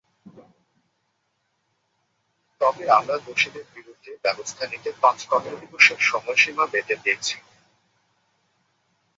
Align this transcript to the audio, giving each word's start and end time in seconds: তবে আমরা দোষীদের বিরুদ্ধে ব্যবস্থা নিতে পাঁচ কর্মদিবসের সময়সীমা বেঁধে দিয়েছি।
তবে 2.61 2.83
আমরা 2.97 3.15
দোষীদের 3.25 3.65
বিরুদ্ধে 3.75 4.11
ব্যবস্থা 4.25 4.63
নিতে 4.67 4.89
পাঁচ 5.01 5.19
কর্মদিবসের 5.31 5.99
সময়সীমা 6.09 6.65
বেঁধে 6.73 6.95
দিয়েছি। 7.03 7.35